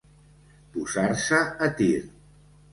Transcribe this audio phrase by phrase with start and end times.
[0.77, 1.93] Posar-se a tir.